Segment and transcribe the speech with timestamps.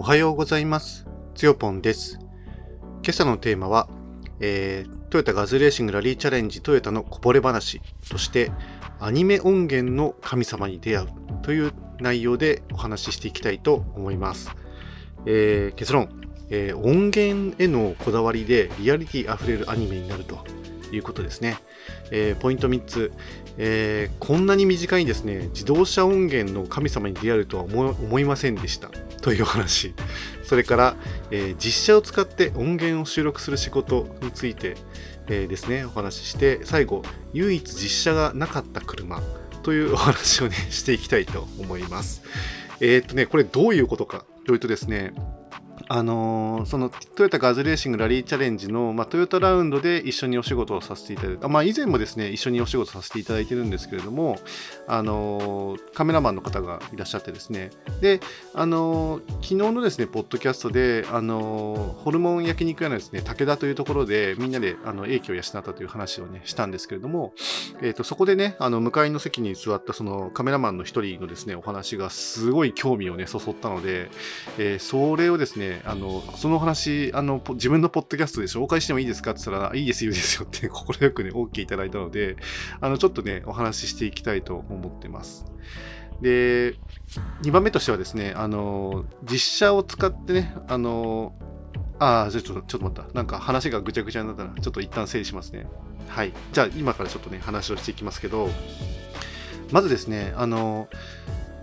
[0.00, 1.08] おはようございます。
[1.34, 2.20] つよぽんです。
[3.02, 3.88] 今朝のテーマは、
[4.38, 8.52] えートヨタガズレーシングラリーチャレンジトヨタのこぼれ話として、
[9.00, 11.08] アニメ音源の神様に出会う
[11.42, 14.52] という内容でお話ししていきたいと思います。
[15.26, 16.08] えー結論、
[16.48, 20.38] えー音源へのこだわりでリアリティあふれるアニメになると
[20.92, 21.58] いうことですね。
[22.10, 23.12] えーポイント3つ、
[23.56, 25.48] えーこんなに短いですね。
[25.52, 28.88] 自動車音源の神様に出会えるとは思いませんでした。
[29.20, 29.94] というお話。
[30.44, 30.96] それから、
[31.30, 34.76] えー実写を使って音源を収録する仕事について、
[35.28, 35.84] えですね。
[35.84, 39.22] お話しして最後唯一実写がなかった車。
[39.62, 42.22] というお話をねしていきたいと思います。
[42.80, 45.12] えっとねこれどういうことかというとですね
[45.88, 54.38] あのーそのトヨタガズレーシングラリーチャレンジの、まあ、トヨタラウンドで一緒にお仕事をさせていただいて、まあ、以前もですね、一緒にお仕事させていただいてるんですけれども、
[54.86, 57.70] あのーカメラマンの方がいらっしゃってですね、
[58.00, 58.20] で、
[58.54, 67.32] あのー昨日のですね、ポッドキャストで、あのホルモン焼肉屋のですね、武田というところで、みんなであの英気を養ったという話をね、したんですけれども、
[67.80, 74.10] えー、とそこでね、あの向かいの席に座ったそのカメラマンの一人のですね、お話がすごい興味をね、そそったので、
[74.58, 82.36] えーそれをですね、あのその話あの、自分のポッドキャストで紹介してもいいですかって言ったら、いいですよ、いいですよって、快くね、OK いただいたので、
[82.80, 85.46] あのちょっとね、お話ししていきたいと思ってます。
[86.20, 86.74] で、
[87.42, 91.34] 2番目としてはですね、あの実写を使ってね、あの
[91.98, 93.12] あ、あちょっと、ちょっと待った。
[93.12, 95.66] なんか話がぐちゃぐちゃになったら、ちょっと一旦整理しますね。
[96.08, 96.32] はい。
[96.52, 98.48] じゃあ、今からちょっとね、話をしていきますけど、
[99.72, 100.88] まずですね、あの、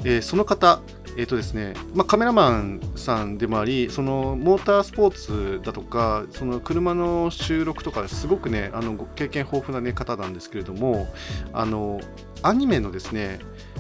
[0.03, 0.81] えーその方、
[1.17, 11.07] えっ、とですね、まあ、カメラマンさんでもあり、そのモータースポーツだとか、その車の収録とか、すごくね、あの経験豊富な、ね、方なんですけれども、
[11.53, 12.02] あの
[12.43, 13.39] アニメのですね、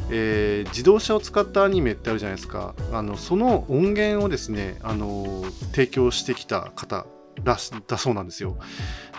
[0.09, 7.05] えー自動車を使ったアニメってあるじゃないですか、あのその音源をですね、あの提供してきた方
[7.43, 8.57] だだそうなんですよ。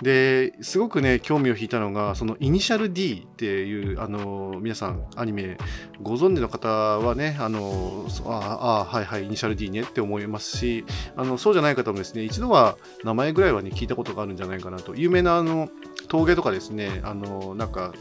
[0.03, 5.56] ですごくね興味を引いたのがそのイニシャル D っていうあの皆さんアニメ
[6.03, 10.84] ご存知の方はねあのああはいはいイニシャル D ねって思いますし
[11.16, 15.69] あのそうじゃない方もですね一度は名前ぐらいはね聞いたことがあるんじゃないかなと有名なあの
[16.09, 17.93] 峠とかですねあのなんか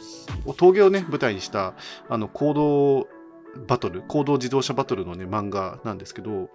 [0.58, 1.74] 峠をね舞台にした
[2.10, 3.08] あの行動
[3.68, 6.50] バトル行動自動車バトルのね漫画なんですけど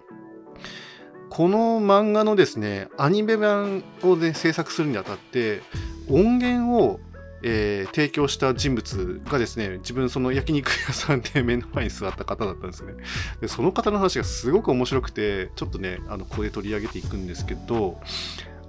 [1.40, 5.62] この漫画のですねアニメ版を、ね、制作するにあたって
[6.10, 7.00] 音源を、
[7.42, 12.92] えー提供した人物がですね自分その焼肉屋さんで目の前に座った方だったんですね。
[13.40, 17.98] でその方の話がすごく面白くてちょっとねあのここで取り上げていくんですけど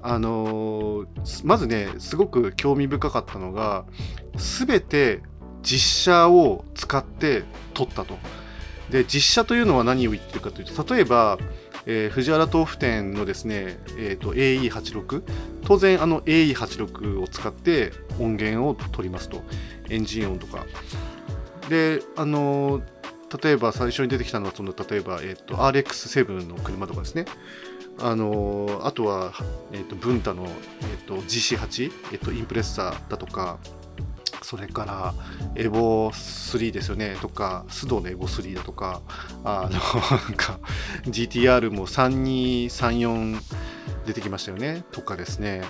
[0.01, 3.83] あのーまずねすごく興味深かったのが
[4.37, 5.19] 全て
[5.61, 7.43] 実写を使って
[7.73, 8.17] 撮ったと。
[8.89, 11.37] で実写というのは何を言ってるかというと例えば
[11.85, 15.23] えー藤原豆腐店のですね、えー、と AE86
[15.65, 19.41] 当然あの AE86 を使って音源を取りますと。
[19.89, 20.65] エンジン音とか。
[21.69, 22.83] であのー
[23.41, 27.23] 例えば最初に出てきたのはその例えば、えー、と RX7 の車とかですね。
[27.97, 29.31] あのーあとは、
[29.71, 33.57] えー、とブンタの、えー、と GC8、えー、とインプレッサーだとか。
[34.51, 35.13] それから
[35.55, 39.01] エボ3ですよねとかスドのエボ3だとか
[39.45, 39.79] あの
[40.27, 40.59] なんか
[41.05, 43.41] GTR も3234
[44.05, 45.61] 出てきましたよねとかですね。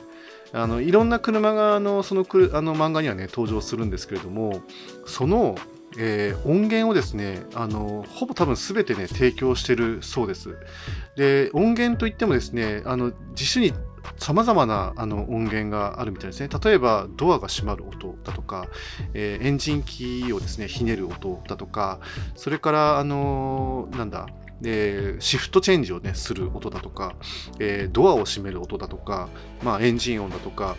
[0.52, 4.64] あのいろんな車があのそのあの漫画にはね登場するんですけれども
[5.06, 5.56] その、
[6.00, 10.58] えー音源をですねあのほぼ多分全てね提供してるそうです。
[11.16, 13.74] で音源といってもですねあの実種に
[14.18, 16.50] さまざまなあの音源があるみたいですね。
[16.64, 18.68] 例えばドアが閉まる音だとか、
[19.14, 22.00] えーエンジンキーをですねひねる音だとか、
[22.36, 24.28] それからあのーなんだ、
[24.64, 27.16] えーシフトチェンジをねする音だとか、
[27.60, 29.30] えードアを閉める音だとか、
[29.64, 30.76] まあエンジン音だとか。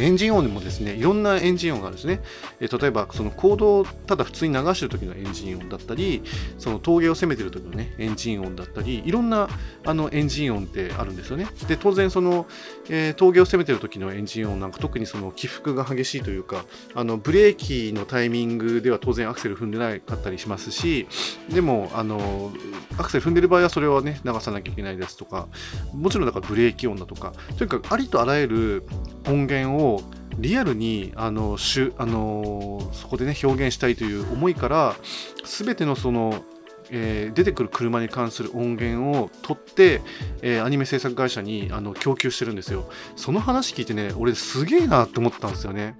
[0.00, 2.20] エンジン音もですねいろんなエンジン音があるんですね。
[2.60, 6.22] え例えばそのコードをただ普通に流してる時のエンジン音だったり、
[6.58, 9.48] その峠を攻めてる時のねエンジン音だったり、いろんな
[9.84, 11.46] あのエンジン音ってあるんですよね。
[11.68, 12.46] で当然その
[12.88, 16.64] えー峠を攻めてる時のエンジン音なんか特にその起伏が激しいというか
[16.94, 21.06] あのブレーキのタイミングでは当然アクセル踏んでなかったりしますし
[21.48, 22.52] でもあの
[22.98, 25.48] アクセル踏んでる場合はそれはね流さなきゃいけないですとか
[25.92, 28.86] もちろんだからブレーキ音だとかとにかくありとあらゆる
[29.26, 30.02] 音源を
[30.38, 34.96] リアルにあのしゅあのそこでね表現したいという思いから
[35.44, 36.44] 全てのその
[36.90, 40.02] えー出てくる車に関する音源を取って、
[40.42, 42.90] えーアニメ制作会社にあの供給してるんですよ。
[43.16, 45.96] その話聞いてね、俺すげえなって思ったんですよね。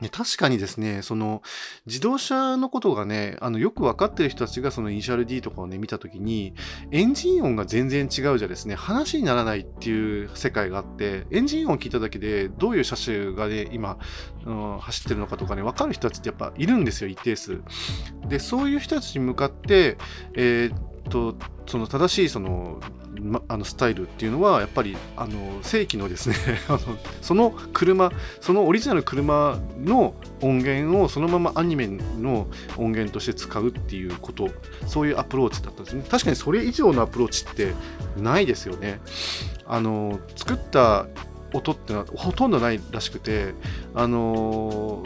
[0.00, 1.42] ね、確かにですね、その
[1.86, 6.54] 自動車のことがね、あのよく分かってる人たちがそのイニシャル D とかをね、見たときに、
[6.90, 13.98] エンジン音が全然違うじゃですね、話にならないっていう世界があって、エンジン音を聞いただけで、どういう車種がね、今、
[14.46, 17.60] うん、走ってるのかとかね、分かる人たちってやっぱいるんですよ、一定数。
[18.28, 19.98] で、そういう人たちに向かって、
[20.34, 20.78] えー、っ
[21.10, 21.36] と、
[21.66, 22.80] その正しいその
[23.22, 26.36] ま、あのスタイルっていうのはやっぱりあの正規のですね
[26.68, 26.80] あの
[27.20, 32.46] その車そのオリジナル車の音源をそのままアニメの
[32.76, 34.48] 音源として使うっていうこと
[34.86, 36.04] そういうアプローチだったんですね。
[36.08, 37.74] 確かにそれ以上のアプローチって
[38.16, 39.00] ないですよね。
[39.66, 41.06] あの作った
[41.52, 43.54] 音ってのはほとんどないらしくて
[43.94, 45.02] あの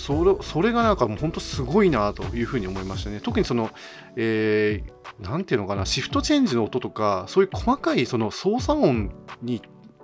[0.00, 3.20] それそれがなんかもう本当すごいなというふうに思いましたね。
[3.20, 3.68] 特にその、
[4.16, 9.10] えー、なんていうのかな、シフトチェンジの音とか、そういう細かいその操作音
[9.42, 9.60] に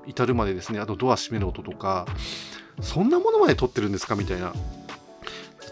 [0.06, 2.04] 至るまでですね、あとドア閉める音とか、
[2.82, 4.52] そんなものまで撮ってるんですかみたいな。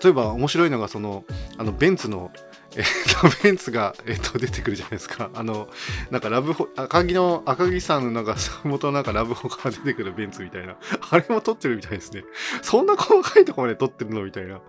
[0.03, 1.25] 例えば面白いのが、その、
[1.59, 2.31] あのベンツの
[2.77, 2.85] えっ
[3.21, 5.31] と、ベンツが、 えっと、出てくるじゃないですか。
[5.35, 5.69] あの、
[6.11, 10.77] なんかラブホ、赤木の、赤木さんのなんか、元のなんかラブホから出てくるベンツみたいな。
[11.11, 12.25] あれも撮ってるみたいですね。
[12.63, 14.61] そんな細かいとこまで撮ってるのみたいな。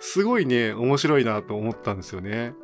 [0.00, 2.54] すごいね、面白いなと思ったんですよね。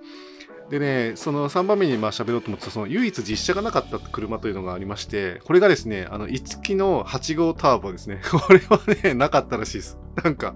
[0.71, 8.21] でね、その3番目にまあ喋ろうと思ってた、その唯一実車がなかった車というのがありまして、これがですね、あの、五木の8号ターボですね。
[8.31, 9.99] これはね、なかったらしいです。
[10.23, 10.55] なんか、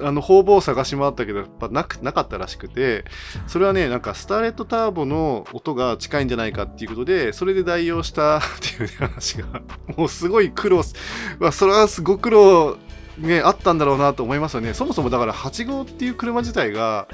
[0.00, 3.04] あの、方々探し回ったけど、やっぱなく、なかったらしくて、
[3.46, 9.46] それはね、なんか、スターレットターボの音が近いんじゃないかっていうことで、それで代用した っていう話が、
[9.94, 10.82] もうすごい苦労、
[11.38, 12.78] まあ、それはすごく苦労
[13.18, 14.72] ね、あったんだろうなと思いますよね。
[14.72, 17.06] そもそもだから8号っていう車自体が、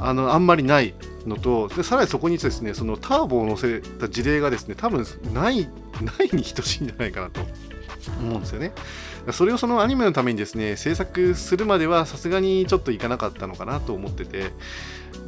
[0.00, 0.94] あのあんまりない
[1.26, 5.68] のとでさらにそこにですねそのターボを乗せた事例がですね多分ない
[6.00, 7.40] ないに等しいんじゃないかなと
[8.20, 8.72] 思うんですよね。
[9.32, 14.52] それをそのアニメのためにですね制作するまではさすがにちょっといかなかったのかなと思ってて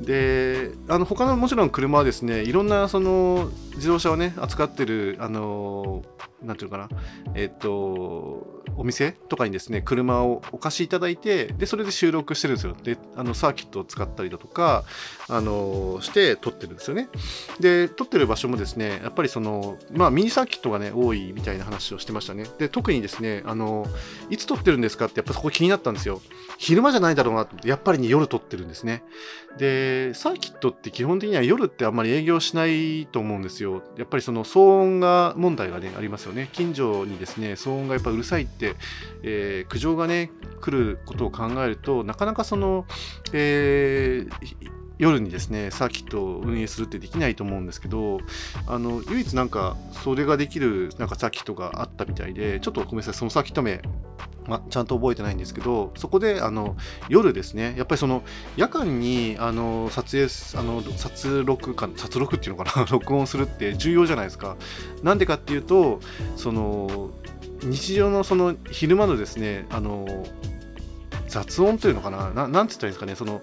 [0.00, 6.02] であの他のもちろん車はですねいろんなその自動車をね扱ってるあの
[6.42, 6.88] なんていうかな
[7.34, 12.74] えっとお店とかにですね、車をお貸しいただいて、で、それで収録してるんですよ。
[12.82, 14.84] で、あの、サーキットを使ったりだとか、
[15.28, 17.10] あの、して撮ってるんですよね。
[17.58, 22.46] で、撮ってる場所もですね、やっぱりその、まあ、ミニサーキットがね、多いみたいな話をしてましたね。
[22.58, 23.86] で、特にですね、あの、
[24.30, 26.22] いつ撮ってるんですかって、やっぱそこ気になったんですよ。
[26.56, 29.02] 昼間じゃないだろうなとやっぱりね、夜撮ってるんですね。
[29.58, 29.69] で、
[30.14, 33.82] サーキットって基本的には夜ってあんまり営業しないと思うんですよ。
[33.96, 36.48] やっぱりその騒音が問題がね、ありますよね。
[36.52, 38.74] 近所にですね、騒音がやっぱうるさいって、
[39.22, 40.30] えー、苦情がね、
[40.60, 42.86] 来ることを考えると、なかなかその、
[43.32, 44.70] えー、
[45.00, 48.20] 夜にですね、サーキットを運営するってできないと思うんですけど、
[48.66, 53.80] あの、唯一なんか、それができるなんかサーキットがあったみたいで、ちょっとごめんなさい、そのサーキット名、
[54.46, 56.76] ま、ちゃんと覚えてないんですけど、そこであの
[57.08, 58.22] 夜ですね、やっぱりその
[58.56, 64.56] 夜間にあの撮影、あの撮録か、撮録っていうのかな、 録音するって重要じゃないですか。
[65.02, 66.00] なんでかっていうと、
[66.36, 67.10] その
[67.62, 70.26] 日常のその昼間のですね、あの
[71.30, 73.40] 雑音というのかな、ななんて言ったらいいんですかね、その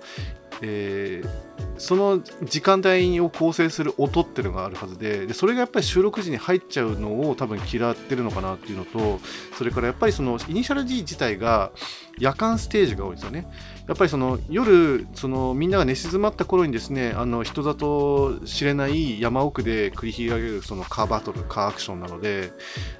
[0.62, 1.30] えー、
[1.77, 9.19] その時間帯を構成する音っていうのがあるはずででそれがやっぱり収録時に入っちゃうのを多分嫌ってるのかなっていうのと
[9.57, 11.71] それからやっぱりそのイニシャル D 自体が
[12.19, 13.48] 夜間ステージが多いですよね。
[13.88, 22.52] やっぱりその夜そのみんなが寝静まった頃にですねあの人里知れない山奥で繰り広げるそのカーバトルカーアクションなので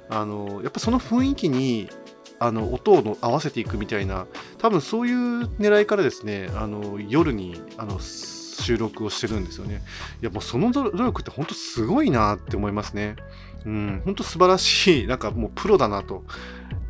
[0.08, 1.90] あのやっぱその雰囲気に
[2.40, 4.26] あの音を合わせていくみたいな
[4.58, 9.82] 多分そういう狙いからですねあの夜にあの収録をしてるんですよね。
[10.20, 13.16] いやもうその努力って本当すごいなって思いますね。
[13.64, 16.24] うん本当素晴らしいなんかもうプロだなと。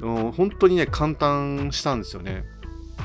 [0.01, 2.45] 本当にね簡単したんですよね。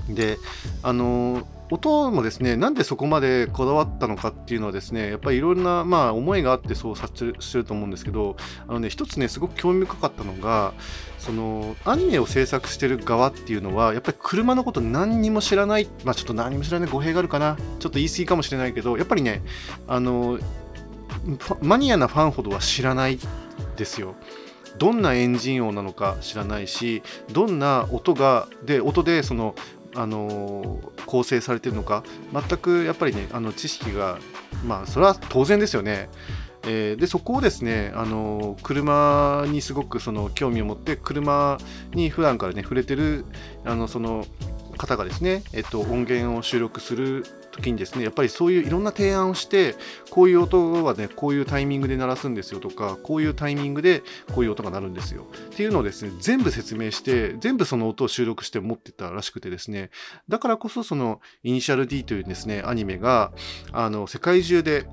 [0.10, 0.38] で
[0.81, 8.36] あの音もですね、なんでそこまでこだわったのかっていうのはですね、やっぱりいろんな、まあ、思いがあってそうさせしてると思うんですけど、
[8.67, 10.74] あのね、一つね、すごく興味深かったのが、
[11.17, 19.41] その、アニメを制作してる側っていうのは、やっぱり車のこと何にも知らない、まあちょっと何も知らない語弊があるかな、ちょっと言い過ぎかもしれないけど、やっぱりね、
[19.88, 20.38] あの、
[21.62, 23.17] マニアなファンほどは知らない
[23.77, 24.15] ですよ。
[24.77, 29.53] どんなエンジン音なのか知らないしどんな音がで音でその
[29.95, 34.17] あの構成されてるのか全くやっぱりねあの知識が
[34.65, 36.09] まあそれは当然ですよね。
[36.65, 41.57] えー、でそこをですねあの車にすごくその興味を持って車
[41.93, 43.25] に普段からね触れてる
[43.65, 44.25] あのその
[44.77, 49.75] 方がですね、えっと、音源を収録する時にですねやっぱりそういういろんな提案をして
[50.10, 54.01] こういう音はねこういうタイミングで鳴らすんですよとかこういうタイミングで
[54.33, 55.27] こういう音が鳴るんですよ。
[55.51, 59.91] っていうのをですね全部説明して全部その音を収録して持ってたらしくてですね。
[60.27, 63.31] だからこそそのイニシャル D というですねアニメが
[63.72, 64.88] あの世界中で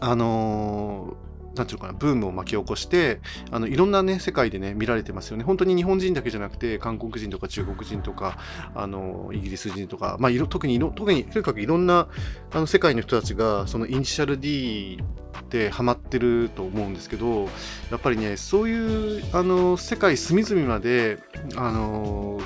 [0.00, 5.44] あのーなんていうかな、ブームを巻き起こして、あの、いろんなね、世界でね、見られてますよね。
[5.44, 8.38] 本当に日本人だけじゃなくて、韓国人とか中国人とか、
[8.74, 12.08] あの、イギリス人とか、まあ、特に、特に、とにかくいろんな、
[12.52, 15.02] あの、世界の人たちが、そのイニシャル D
[15.48, 17.48] でハマってると思うんですけど、
[17.90, 21.18] やっぱりね、そういう、あの、世界隅々まで、
[21.56, 22.39] あの、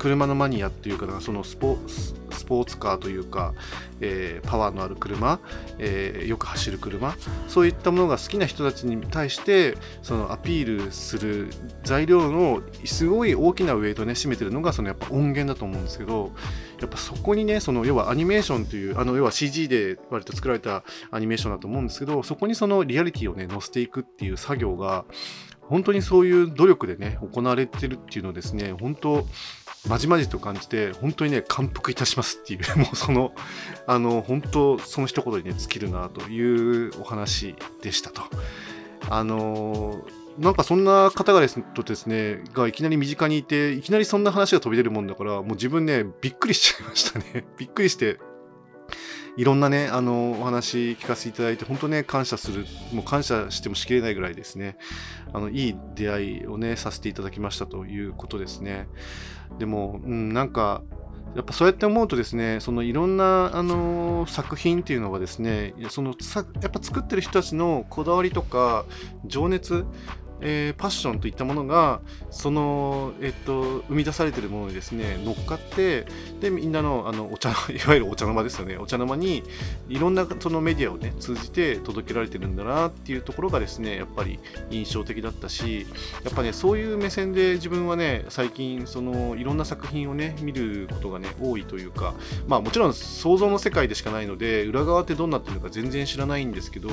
[0.00, 2.14] 車のマニアっていうか、そのスポス
[2.46, 3.52] ポーツカーというか、
[4.00, 5.40] えー、パワーのある車、
[5.78, 7.14] えー、よく走る車、
[7.48, 11.50] そういったものが好きな人たちに対して、そのアピールする
[11.84, 16.32] 材料のすごい大きなウェイトね、占めてるのが、そのやっぱ音源だと思うんですけど、
[16.80, 25.04] やっぱそこにね、その要はアニメーションという、あの要は CG で割と作られたアニメーションだと思うんですけど、そこにそのリアリティをね、載せていくっていう作業が、
[25.70, 29.24] 本当にそういう努力でね、行われてるっていうのをですね、本当、
[29.88, 33.32] まじまじと感じて、本当にね、感服いたしますっていう、 もうその、
[33.86, 38.22] あの、本当、その一言にね、尽きるなというお話でしたと。
[39.08, 40.04] あの
[40.38, 47.44] なんかそんな方がですとですね、がいきなり身近にいて、いきなりそんな話が飛び出るもんだから、もう自分ね、びっくりしちゃいましたね。
[47.58, 48.18] びっくりして、
[49.36, 54.76] いろんなね、あの、お話聞かせていただいて、本当ね、感謝する、もう感謝してもしきれないぐらいですね、
[55.32, 58.88] あの、いい出会いをね、させていただきましたということですね。
[59.58, 60.82] でも、うん、なんか、
[61.34, 66.14] やっぱそうやって思うとですね、そのいろんな、あの、作品っていうのはですね、その
[66.60, 68.84] やっぱ作ってる人たちのこだわりとか
[69.24, 69.84] 情熱
[70.40, 76.06] えー、パッションといったものがその、えっと、生み出されてるものにですね乗っかって
[76.40, 78.76] でみんなのあのお茶 いわゆるお茶の間ですよね。
[78.78, 79.42] お茶の間に
[79.88, 84.38] いろんなそのメディアをね通じて届けられてるんだなっていうところがですねやっぱり
[84.70, 85.86] 印象的だったし
[86.24, 92.14] やっぱねそういう目線で自分はね最近そのいろんな作品をね見ることがね多いというか
[92.46, 96.88] まあもちろん想像の世界でしかないので裏側ってどうなっているのか全然知らないんですけど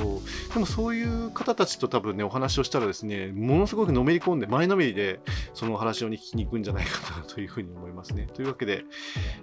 [0.52, 5.20] でもそういう方たちと多分ねお話をしたらですねものすごくのめり込んで、前のめりで、
[5.54, 8.26] その話を聞きに行くんじゃないかなというふうに思いますね。
[8.34, 8.84] というわけで、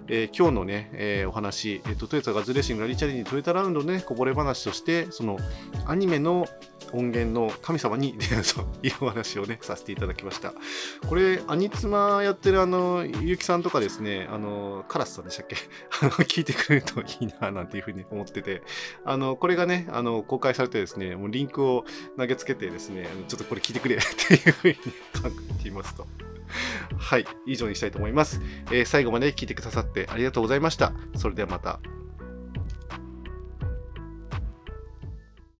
[0.08, 5.38] えー、今日のね、えー、お話、えーと、トヨタガズレーシングラリーチャレンジトヨタラウンドのね、こぼれ話として、その
[5.86, 6.46] アニメの
[6.92, 10.54] 音源の神様に 出会うというお話をね、させていただきました。
[11.08, 15.56] これ、アニツマやってるあの、ゆきさんとかですね、あの、カラスさんでしたっけ、
[16.24, 18.62] 聞いてくれるといいな、なんていうふうに思ってて、
[19.04, 21.84] あの、これがね、あの、公開されてですね、もうリンクを
[22.16, 24.80] 投げつけてですね、ちょっとこれ聞いてくれ っていうふうに考
[25.58, 26.06] えていますと。
[26.96, 28.40] はい、以上にしたいと思います。
[28.70, 30.92] えー、最後まで聞いてくださってありがとうございました。
[31.16, 31.80] それではまた。